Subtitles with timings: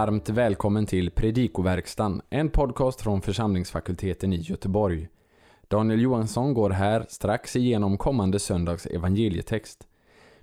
[0.00, 5.08] varmt välkommen till Predikoverkstan, en podcast från församlingsfakulteten i Göteborg.
[5.68, 9.86] Daniel Johansson går här strax igenom kommande söndags evangelietext.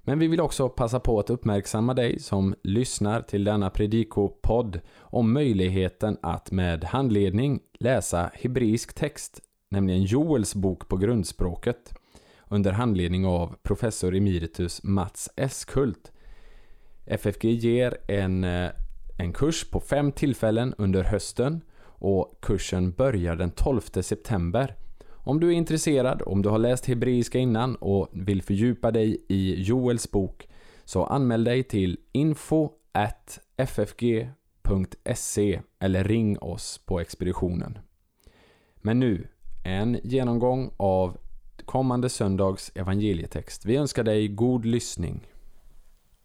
[0.01, 5.33] Men vi vill också passa på att uppmärksamma dig som lyssnar till denna predikopodd om
[5.33, 11.93] möjligheten att med handledning läsa hebreisk text, nämligen Joels bok på grundspråket,
[12.47, 16.11] under handledning av professor emeritus Mats Eskult.
[17.05, 18.69] FFG ger en, eh,
[19.17, 24.75] en kurs på fem tillfällen under hösten och kursen börjar den 12 september.
[25.09, 29.61] Om du är intresserad, om du har läst hebreiska innan och vill fördjupa dig i
[29.61, 30.47] Joels bok
[30.85, 32.69] så anmäl dig till info
[33.57, 34.31] ffg.se
[35.79, 37.79] eller ring oss på expeditionen.
[38.75, 39.27] Men nu,
[39.63, 41.17] en genomgång av
[41.65, 43.65] kommande söndags evangelietext.
[43.65, 45.27] Vi önskar dig god lyssning.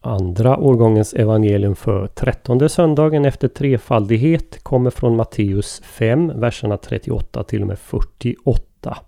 [0.04, 7.60] Andra årgångens evangelium för trettonde söndagen efter trefaldighet kommer från Matteus 5, verserna 38 till
[7.60, 8.98] och med 48.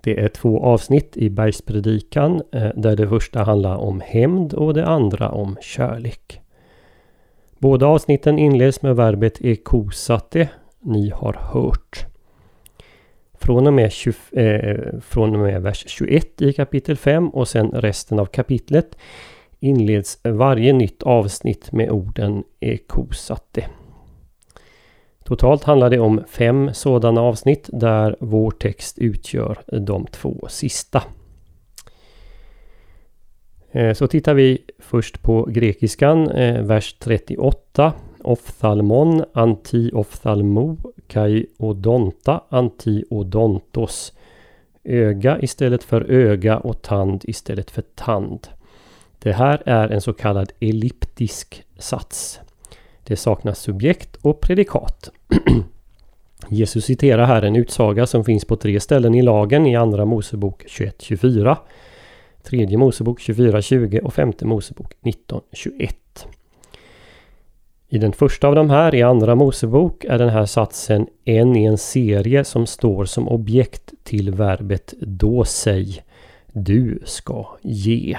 [0.00, 4.86] Det är två avsnitt i bergspredikan eh, där det första handlar om hämnd och det
[4.86, 6.40] andra om kärlek.
[7.58, 10.48] Båda avsnitten inleds med verbet ekosate,
[10.80, 12.06] ni har hört.
[13.34, 17.70] Från och, med 20, eh, från och med vers 21 i kapitel 5 och sen
[17.70, 18.96] resten av kapitlet
[19.60, 23.66] inleds varje nytt avsnitt med orden ekosate.
[25.24, 31.02] Totalt handlar det om fem sådana avsnitt där vår text utgör de två sista.
[33.72, 37.92] Eh, så tittar vi först på grekiskan, eh, vers 38.
[38.24, 44.12] Ophthalmon, anti-ophthalmo, kai odonta, anti-odontos.
[44.84, 48.48] Öga istället för öga och tand istället för tand.
[49.22, 52.40] Det här är en så kallad elliptisk sats.
[53.04, 55.10] Det saknas subjekt och predikat.
[56.48, 60.64] Jesus citerar här en utsaga som finns på tre ställen i lagen i Andra Mosebok
[60.64, 61.56] 21.24,
[62.42, 65.90] Tredje Mosebok 24.20 och Femte Mosebok 19.21.
[67.88, 71.64] I den första av de här, i Andra Mosebok, är den här satsen en i
[71.64, 76.02] en serie som står som objekt till verbet då säg.
[76.52, 78.16] Du ska ge.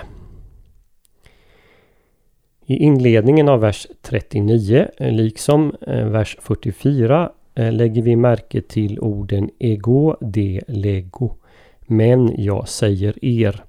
[2.72, 9.00] I inledningen av vers 39, eh, liksom eh, vers 44, eh, lägger vi märke till
[9.00, 11.36] orden ego de lego.
[11.82, 13.64] Men jag säger er.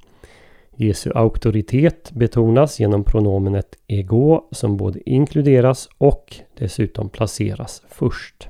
[0.76, 8.48] Jesu auktoritet betonas genom pronomenet ego som både inkluderas och dessutom placeras först.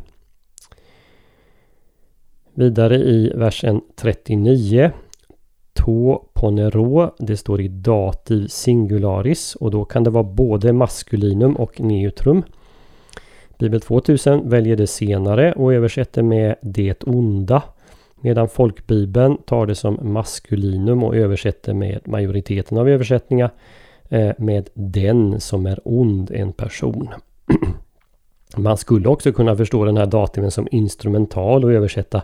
[2.55, 4.91] Vidare i versen 39
[5.73, 7.11] to ponero.
[7.19, 12.43] Det står i dativ singularis och då kan det vara både maskulinum och neutrum.
[13.59, 17.63] Bibel 2000 väljer det senare och översätter med det onda.
[18.21, 23.51] Medan folkbibeln tar det som maskulinum och översätter med majoriteten av översättningar
[24.09, 27.09] eh, med den som är ond, en person.
[28.57, 32.23] Man skulle också kunna förstå den här dativen som instrumental och översätta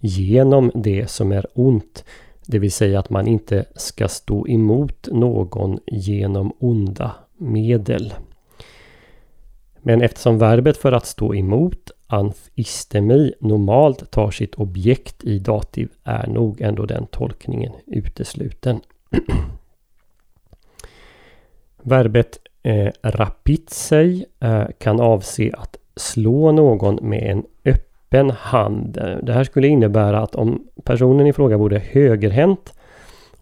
[0.00, 2.04] genom det som är ont.
[2.50, 8.14] Det vill säga att man inte ska stå emot någon genom onda medel.
[9.82, 16.26] Men eftersom verbet för att stå emot, anfistemi, normalt tar sitt objekt i dativ är
[16.26, 18.80] nog ändå den tolkningen utesluten.
[21.82, 28.92] Verbet eh, rapitsei eh, kan avse att slå någon med en öppen öppen hand.
[29.22, 32.74] Det här skulle innebära att om personen i fråga vore högerhänt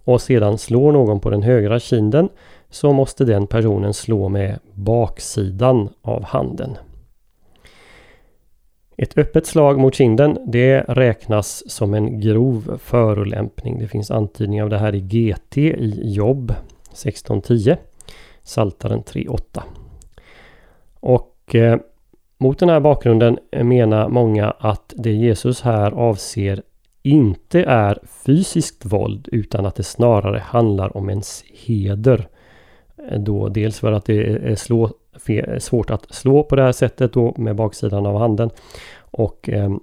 [0.04, 2.28] och sedan slår någon på den högra kinden
[2.70, 6.76] så måste den personen slå med baksidan av handen.
[8.96, 13.78] Ett öppet slag mot kinden det räknas som en grov förolämpning.
[13.78, 16.50] Det finns antydning av det här i GT i Jobb
[16.92, 17.76] 1610.
[18.42, 19.62] Saltaren 3.8.
[21.00, 21.78] Och eh,
[22.38, 26.62] mot den här bakgrunden menar många att det Jesus här avser
[27.02, 32.28] inte är fysiskt våld utan att det snarare handlar om ens heder.
[33.18, 34.90] Då dels för att det är slå,
[35.58, 38.50] svårt att slå på det här sättet då med baksidan av handen.
[38.98, 39.76] Och eh,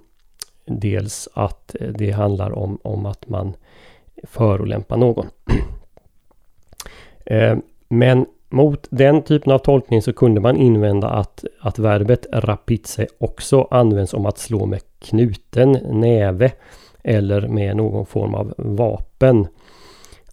[0.66, 3.54] dels att det handlar om, om att man
[4.22, 5.26] förolämpar någon.
[7.26, 7.56] eh,
[7.88, 13.68] men mot den typen av tolkning så kunde man invända att, att verbet rapitse också
[13.70, 16.52] används om att slå med knuten näve
[17.02, 19.46] eller med någon form av vapen.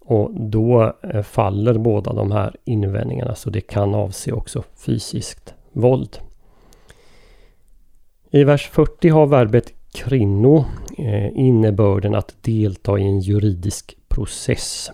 [0.04, 6.18] Och då eh, faller båda de här invändningarna så det kan avse också fysiskt våld.
[8.30, 10.64] I vers 40 har verbet krinno
[10.98, 14.90] eh, innebörden att delta i en juridisk process.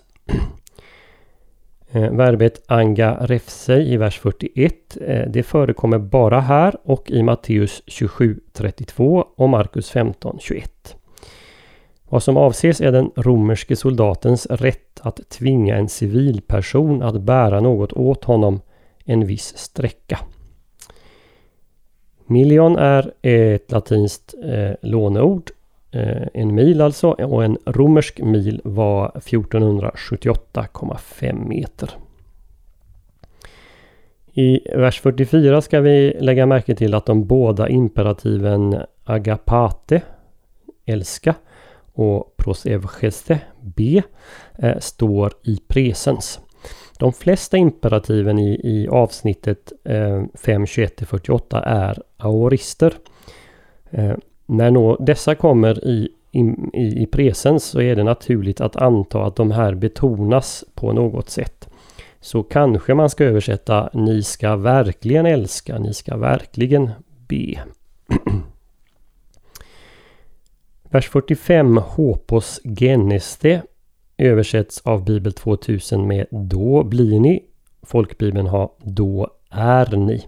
[1.91, 7.83] Eh, verbet anga refsei i vers 41 eh, det förekommer bara här och i Matteus
[7.85, 10.63] 27.32 och Markus 15.21.
[12.09, 17.93] Vad som avses är den romerske soldatens rätt att tvinga en civilperson att bära något
[17.93, 18.61] åt honom
[19.05, 20.19] en viss sträcka.
[22.25, 25.51] Million är ett latinskt eh, låneord.
[25.91, 31.89] Eh, en mil alltså och en romersk mil var 1478,5 meter.
[34.33, 40.01] I vers 44 ska vi lägga märke till att de båda imperativen agapate,
[40.85, 41.35] älska,
[41.93, 44.03] och prosevgeste, be,
[44.57, 46.39] eh, står i presens.
[46.99, 52.93] De flesta imperativen i, i avsnittet eh, 5, 21-48 är aorister.
[53.89, 54.15] Eh,
[54.51, 56.39] när nå, dessa kommer i, i,
[57.03, 61.69] i presens så är det naturligt att anta att de här betonas på något sätt.
[62.19, 66.89] Så kanske man ska översätta Ni ska verkligen älska, ni ska verkligen
[67.27, 67.59] be.
[70.89, 73.61] Vers 45 Hopos geneste
[74.17, 77.43] översätts av Bibel 2000 med Då blir ni.
[77.81, 80.25] Folkbibeln har Då är ni.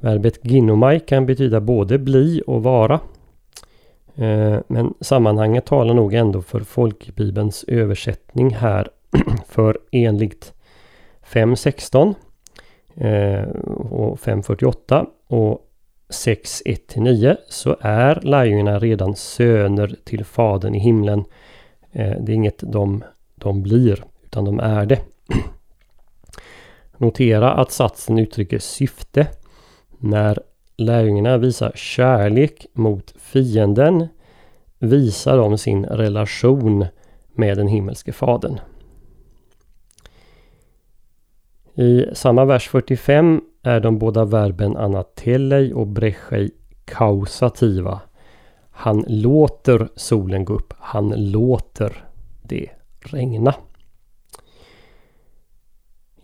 [0.00, 3.00] Verbet ginomai kan betyda både bli och vara.
[4.14, 8.88] Eh, men sammanhanget talar nog ändå för folkbibelns översättning här.
[9.48, 10.52] för enligt
[11.32, 12.14] 5.16
[12.94, 13.48] eh,
[13.90, 15.64] och 5.48 och
[16.08, 21.24] 6.1-9 så är lärjungarna redan söner till Fadern i himlen.
[21.92, 23.04] Eh, det är inget de,
[23.34, 25.00] de blir, utan de är det.
[26.96, 29.26] Notera att satsen uttrycker syfte.
[29.98, 30.42] När
[30.76, 34.08] lärjungarna visar kärlek mot fienden
[34.78, 36.86] visar de sin relation
[37.34, 38.60] med den himmelske Fadern.
[41.74, 46.50] I samma vers 45 är de båda verben anatellei och brechei
[46.84, 48.00] kausativa.
[48.70, 50.74] Han låter solen gå upp.
[50.78, 52.04] Han låter
[52.42, 53.54] det regna.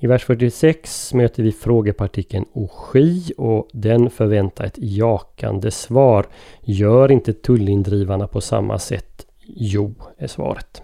[0.05, 6.27] I vers 46 möter vi frågepartikeln Ogi och den förväntar ett jakande svar.
[6.61, 9.27] Gör inte tullindrivarna på samma sätt?
[9.47, 10.83] Jo, är svaret.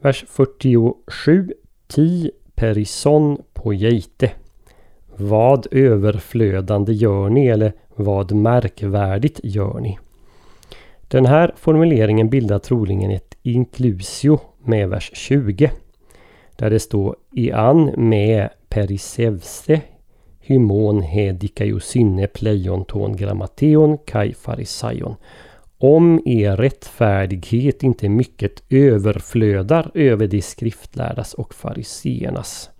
[0.00, 1.52] Vers 47.
[1.86, 4.30] Ti perison på geite.
[5.16, 9.98] Vad överflödande gör ni eller vad märkvärdigt gör ni?
[11.08, 15.70] Den här formuleringen bildar troligen ett inklusio med vers 20.
[16.56, 19.80] Där det står Ian med perisevse
[20.40, 25.14] hymon he dikaiosynne pleionton grammateon kai farisaion.
[25.78, 32.70] Om er rättfärdighet inte mycket överflödar över de skriftlärdas och fariseernas.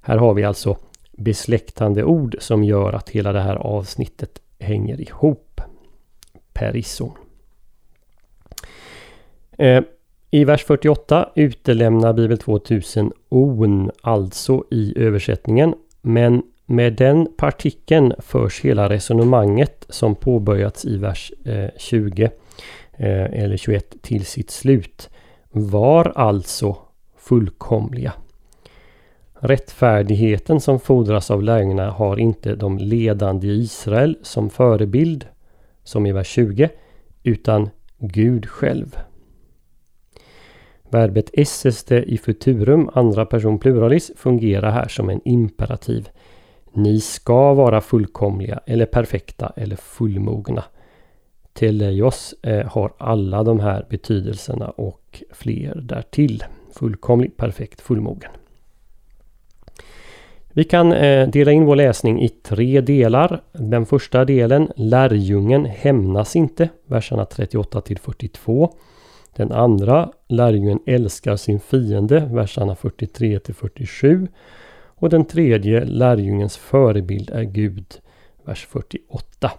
[0.00, 0.76] Här har vi alltså
[1.12, 5.60] besläktande ord som gör att hela det här avsnittet hänger ihop.
[6.52, 7.12] Perisso.
[9.58, 9.82] Eh,
[10.34, 15.74] i vers 48 utelämnar Bibel 2000 on, alltså i översättningen.
[16.02, 22.24] Men med den partikeln förs hela resonemanget som påbörjats i vers eh, 20
[22.92, 25.10] eh, eller 21 till sitt slut.
[25.50, 26.76] Var alltså
[27.16, 28.12] fullkomliga.
[29.34, 35.26] Rättfärdigheten som fordras av lärjungarna har inte de ledande i Israel som förebild,
[35.84, 36.68] som i vers 20,
[37.22, 38.96] utan Gud själv.
[40.92, 46.08] Verbet esseste i futurum, andra person pluralis, fungerar här som en imperativ.
[46.72, 50.64] Ni ska vara fullkomliga eller perfekta eller fullmogna.
[51.52, 56.44] Teleios eh, har alla de här betydelserna och fler därtill.
[56.72, 58.30] Fullkomlig, perfekt, fullmogen.
[60.52, 63.42] Vi kan eh, dela in vår läsning i tre delar.
[63.52, 68.74] Den första delen, lärjungen hämnas inte, verserna 38 till 42.
[69.36, 74.28] Den andra, lärjungen älskar sin fiende, verserna 43 till 47.
[75.02, 77.86] Och den tredje lärjungens förebild är Gud,
[78.44, 79.52] vers 48.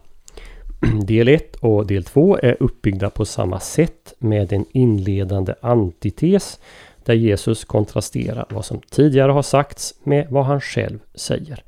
[1.06, 6.60] Del 1 och del 2 är uppbyggda på samma sätt med en inledande antites
[7.06, 11.64] där Jesus kontrasterar vad som tidigare har sagts med vad han själv säger.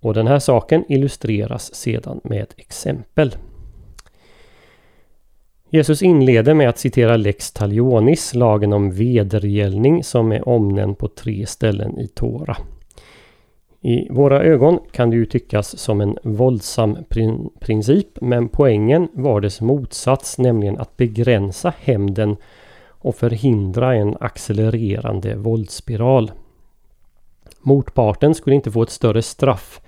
[0.00, 3.36] Och den här saken illustreras sedan med exempel.
[5.70, 11.46] Jesus inleder med att citera Lex Talionis, lagen om vedergällning som är omnämnd på tre
[11.46, 12.56] ställen i Tora.
[13.80, 19.40] I våra ögon kan det ju tyckas som en våldsam prin princip men poängen var
[19.40, 22.36] dess motsats nämligen att begränsa hämnden
[22.88, 26.32] och förhindra en accelererande våldsspiral.
[27.60, 29.80] Motparten skulle inte få ett större straff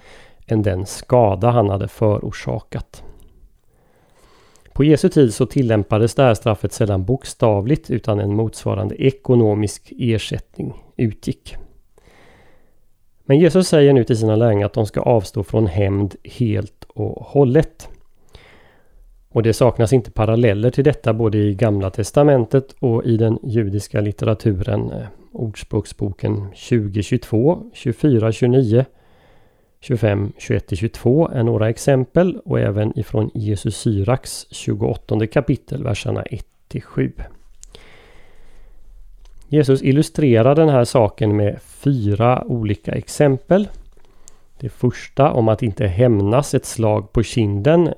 [0.46, 3.04] än den skada han hade förorsakat.
[4.80, 10.74] På Jesu tid så tillämpades det här straffet sällan bokstavligt utan en motsvarande ekonomisk ersättning
[10.96, 11.56] utgick.
[13.24, 17.24] Men Jesus säger nu till sina lärjungar att de ska avstå från hämnd helt och
[17.24, 17.88] hållet.
[19.28, 24.00] Och det saknas inte paralleller till detta både i Gamla Testamentet och i den judiska
[24.00, 24.90] litteraturen.
[24.90, 28.84] Eh, Ordspråksboken 2022, 24, 29,
[29.80, 36.24] 25, 21-22 är några exempel och även ifrån Jesus Syraks 28 kapitel, verserna
[36.70, 37.12] 1-7.
[39.48, 43.68] Jesus illustrerar den här saken med fyra olika exempel.
[44.60, 47.94] Det första om att inte hämnas ett slag på kinden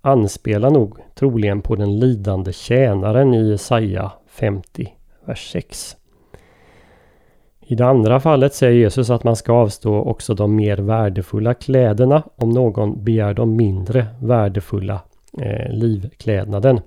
[0.00, 4.94] anspelar nog troligen på den lidande tjänaren i Jesaja 50,
[5.24, 5.97] vers 6.
[7.70, 12.22] I det andra fallet säger Jesus att man ska avstå också de mer värdefulla kläderna
[12.36, 15.00] om någon begär de mindre värdefulla
[15.38, 16.80] eh, livklädnaden.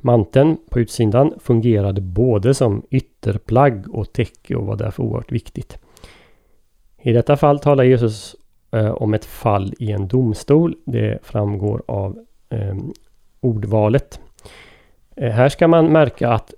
[0.00, 5.78] Manteln på utsidan fungerade både som ytterplagg och täcke och var därför oerhört viktigt.
[7.02, 8.36] I detta fall talar Jesus
[8.70, 10.76] eh, om ett fall i en domstol.
[10.84, 12.76] Det framgår av eh,
[13.40, 14.20] ordvalet.
[15.16, 16.54] Eh, här ska man märka att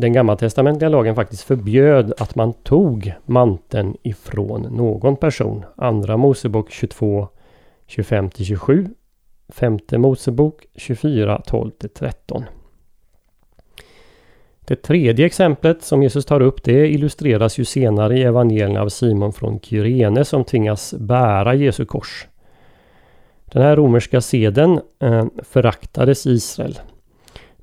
[0.00, 5.64] den gammaltestamentliga lagen faktiskt förbjöd att man tog manteln ifrån någon person.
[5.76, 7.28] Andra Mosebok 22,
[7.86, 8.88] 25-27.
[9.48, 12.44] Femte Mosebok 24, 12-13.
[14.60, 19.32] Det tredje exemplet som Jesus tar upp det illustreras ju senare i evangelierna av Simon
[19.32, 22.26] från Kyrene som tvingas bära Jesu kors.
[23.44, 26.78] Den här romerska seden eh, föraktades i Israel.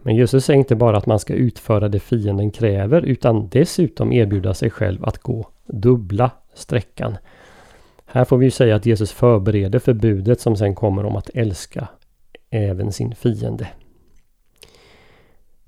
[0.06, 4.54] Men Jesus säger inte bara att man ska utföra det fienden kräver utan dessutom erbjuda
[4.54, 7.18] sig själv att gå dubbla sträckan.
[8.06, 11.88] Här får vi säga att Jesus förbereder förbudet som sen kommer om att älska
[12.50, 13.68] även sin fiende.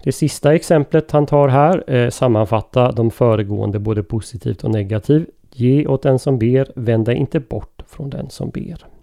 [0.04, 5.28] Det sista exemplet han tar här eh, sammanfattar de föregående både positivt och negativt.
[5.52, 8.97] Ge åt den som ber, vänd dig inte bort från den som ber.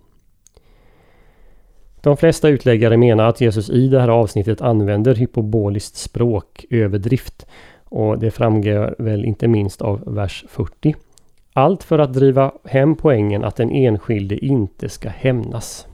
[2.05, 7.47] De flesta utläggare menar att Jesus i det här avsnittet använder hypoboliskt språk, överdrift.
[7.85, 10.95] Och det framgår väl inte minst av vers 40.
[11.53, 15.87] Allt för att driva hem poängen att den enskilde inte ska hämnas.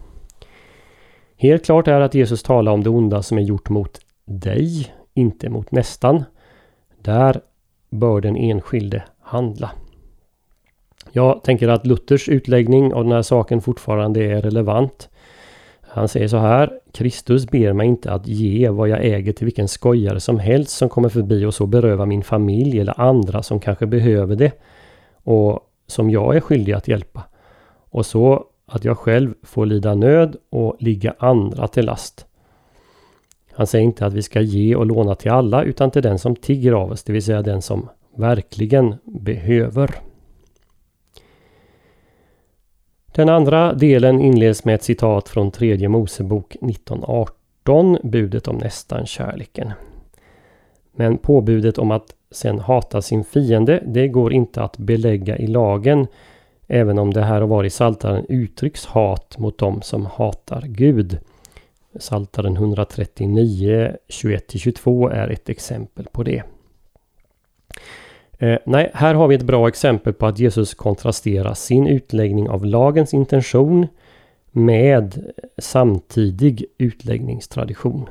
[1.37, 5.49] Helt klart är att Jesus talar om det onda som är gjort mot dig, inte
[5.49, 6.25] mot nästan.
[7.03, 7.41] Där
[7.91, 9.71] bör den enskilde handla.
[11.13, 15.10] Jag tänker att Luthers utläggning av den här saken fortfarande är relevant.
[15.93, 16.81] Han säger så här.
[16.93, 20.89] Kristus ber mig inte att ge vad jag äger till vilken skojare som helst som
[20.89, 24.53] kommer förbi och så beröva min familj eller andra som kanske behöver det
[25.15, 27.23] och som jag är skyldig att hjälpa.
[27.91, 32.27] Och så att jag själv får lida nöd och ligga andra till last.
[33.53, 36.37] Han säger inte att vi ska ge och låna till alla utan till den som
[36.37, 40.10] tigger av oss, det vill säga den som verkligen behöver.
[43.13, 49.73] Den andra delen inleds med ett citat från tredje Mosebok 1918, budet om nästan kärleken.
[50.93, 56.07] Men påbudet om att sen hata sin fiende, det går inte att belägga i lagen,
[56.67, 61.19] även om det här och var i Saltaren uttrycks hat mot dem som hatar Gud.
[61.99, 66.43] Saltaren 139, 21-22 är ett exempel på det.
[68.43, 72.67] Eh, nej, här har vi ett bra exempel på att Jesus kontrasterar sin utläggning av
[72.67, 73.87] lagens intention
[74.51, 78.09] med samtidig utläggningstradition.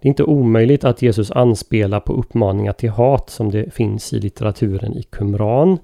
[0.00, 4.20] Det är inte omöjligt att Jesus anspelar på uppmaningar till hat som det finns i
[4.20, 5.78] litteraturen i Qumran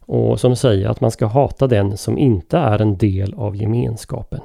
[0.00, 4.40] och som säger att man ska hata den som inte är en del av gemenskapen.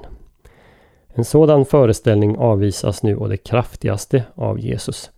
[1.13, 5.11] En sådan föreställning avvisas nu å det kraftigaste av Jesus.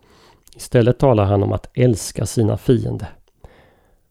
[0.56, 3.10] Istället talar han om att älska sina fiender.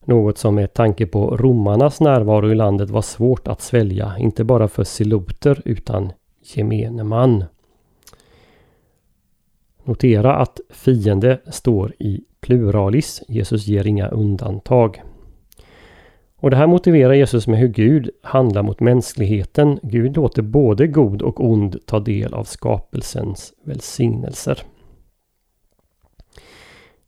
[0.05, 4.69] Något som med tanke på romarnas närvaro i landet var svårt att svälja, inte bara
[4.69, 7.45] för siloter utan gemene man.
[9.85, 13.23] Notera att fiende står i pluralis.
[13.29, 15.03] Jesus ger inga undantag.
[16.37, 19.79] Och det här motiverar Jesus med hur Gud handlar mot mänskligheten.
[19.83, 24.63] Gud låter både god och ond ta del av skapelsens välsignelser.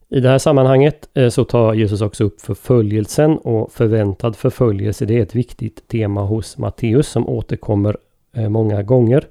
[0.08, 5.04] I det här sammanhanget eh, så tar Jesus också upp förföljelsen och förväntad förföljelse.
[5.04, 7.96] Det är ett viktigt tema hos Matteus som återkommer
[8.36, 9.28] eh, många gånger.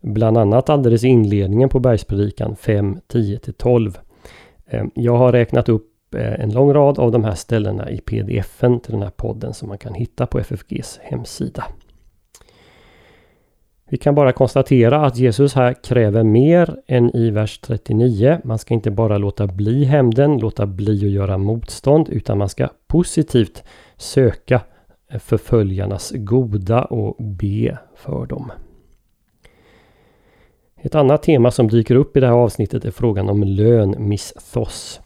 [0.00, 3.94] Bland annat alldeles i inledningen på bergspredikan 5, 10-12.
[4.66, 8.80] Ehm, jag har räknat upp eh, en lång rad av de här ställena i pdf-en
[8.80, 11.64] till den här podden som man kan hitta på FFGs hemsida.
[13.92, 18.40] Vi kan bara konstatera att Jesus här kräver mer än i vers 39.
[18.44, 22.68] Man ska inte bara låta bli hämnden, låta bli att göra motstånd, utan man ska
[22.86, 23.64] positivt
[23.96, 24.60] söka
[25.18, 28.52] förföljarnas goda och be för dem.
[30.80, 35.00] Ett annat tema som dyker upp i det här avsnittet är frågan om lön, misthos.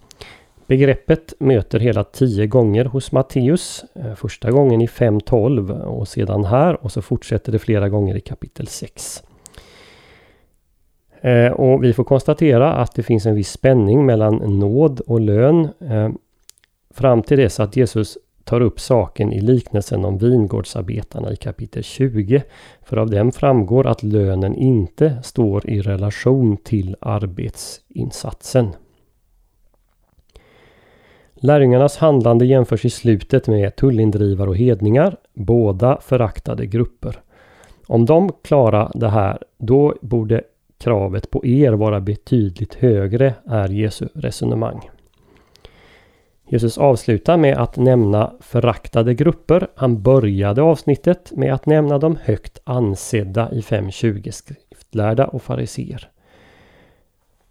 [0.66, 3.84] Begreppet möter hela tio gånger hos Matteus.
[3.94, 8.20] Eh, första gången i 5.12 och sedan här och så fortsätter det flera gånger i
[8.20, 9.22] kapitel 6.
[11.20, 15.68] Eh, och vi får konstatera att det finns en viss spänning mellan nåd och lön
[15.80, 16.08] eh,
[16.90, 22.42] fram till dess att Jesus tar upp saken i liknelsen om vingårdsarbetarna i kapitel 20.
[22.82, 28.68] För av den framgår att lönen inte står i relation till arbetsinsatsen.
[31.40, 37.20] Lärjungarnas handlande jämförs i slutet med tullindrivare och hedningar, båda föraktade grupper.
[37.86, 40.42] Om de klarar det här, då borde
[40.78, 44.90] kravet på er vara betydligt högre, är Jesu resonemang.
[46.48, 49.68] Jesus avslutar med att nämna föraktade grupper.
[49.74, 56.08] Han började avsnittet med att nämna de högt ansedda i 5.20 skriftlärda och fariseer.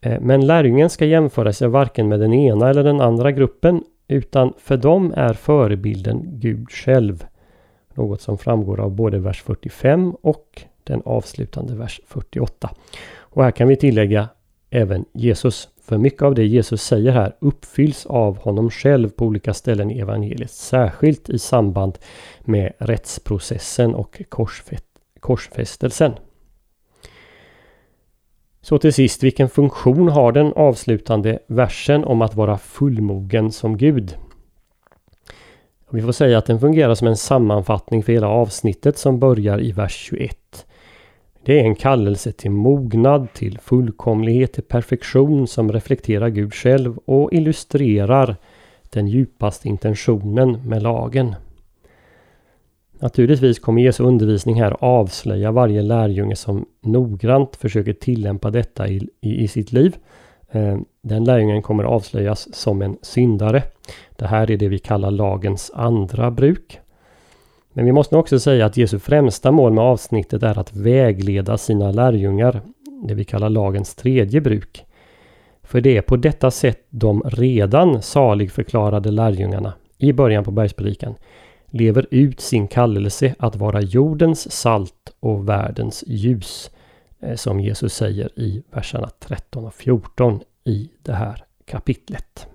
[0.05, 4.53] Eh, men lärjungen ska jämföra sig varken med den ena eller den andra gruppen utan
[4.57, 7.25] för dem är förebilden Gud själv.
[7.93, 12.69] Något som framgår av både vers 45 och den avslutande vers 48.
[13.17, 14.29] Och här kan vi tillägga
[14.69, 15.69] även Jesus.
[15.81, 19.99] För mycket av det Jesus säger här uppfylls av honom själv på olika ställen i
[19.99, 20.51] evangeliet.
[20.51, 21.97] Särskilt i samband
[22.41, 24.21] med rättsprocessen och
[25.19, 26.13] korsfästelsen.
[28.65, 34.17] Så till sist, vilken funktion har den avslutande versen om att vara fullmogen som Gud?
[35.89, 39.71] Vi får säga att den fungerar som en sammanfattning för hela avsnittet som börjar i
[39.71, 40.65] vers 21.
[41.43, 47.33] Det är en kallelse till mognad, till fullkomlighet, till perfektion som reflekterar Gud själv och
[47.33, 48.35] illustrerar
[48.89, 51.35] den djupaste intentionen med lagen.
[52.99, 59.43] Naturligtvis kommer Jesu undervisning här avslöja varje lärjunge som noggrant försöker tillämpa detta i, i,
[59.43, 59.95] i sitt liv.
[60.51, 63.63] Eh, den lärjungen kommer avslöjas som en syndare.
[64.15, 66.79] Det här är det vi kallar lagens andra bruk.
[67.73, 71.91] Men vi måste också säga att Jesu främsta mål med avsnittet är att vägleda sina
[71.91, 72.61] lärjungar,
[73.07, 74.85] det vi kallar lagens tredje bruk.
[75.63, 81.15] För det är på detta sätt de redan saligförklarade lärjungarna i början på bergspredikan
[81.75, 86.71] lever ut sin kallelse att vara jordens salt och världens ljus.
[87.19, 92.47] Eh, som Jesus säger i verserna 13 och 14 i det här kapitlet.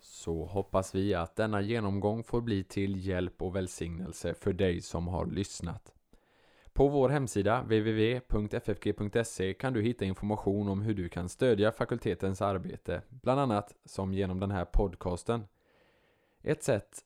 [0.00, 5.08] Så hoppas vi att denna genomgång får bli till hjälp och välsignelse för dig som
[5.08, 5.92] har lyssnat.
[6.72, 13.02] På vår hemsida www.ffg.se kan du hitta information om hur du kan stödja fakultetens arbete,
[13.08, 15.44] bland annat som genom den här podcasten.
[16.42, 17.05] Ett sätt